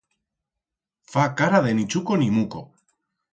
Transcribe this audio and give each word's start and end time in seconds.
Fa 1.15 1.25
cara 1.41 1.59
de 1.67 1.75
ni 1.81 1.85
chuco 1.91 2.19
ni 2.23 2.31
muco. 2.39 2.63